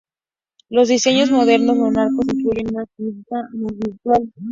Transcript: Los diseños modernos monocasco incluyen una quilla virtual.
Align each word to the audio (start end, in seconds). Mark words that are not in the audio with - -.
Los 0.71 0.87
diseños 0.87 1.29
modernos 1.29 1.77
monocasco 1.77 2.21
incluyen 2.31 2.69
una 2.75 2.85
quilla 2.97 3.71
virtual. 3.77 4.33